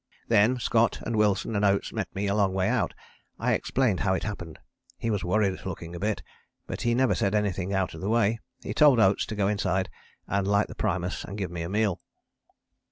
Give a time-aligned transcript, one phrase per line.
[0.29, 2.95] Then Scott and Wilson and Oates met me a long way out:
[3.37, 4.57] I explained how it happened.
[4.97, 6.23] He was worried looking a bit,
[6.65, 8.39] but he never said anything out of the way.
[8.63, 9.91] He told Oates to go inside
[10.25, 12.01] and light the primus and give me a meal."